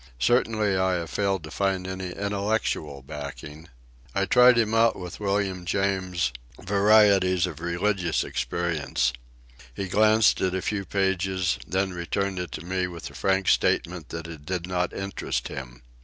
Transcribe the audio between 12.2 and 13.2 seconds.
it to me with the